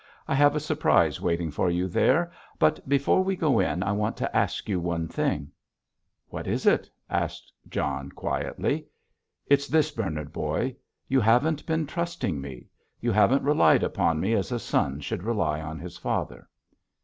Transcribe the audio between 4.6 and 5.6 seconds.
you one thing?"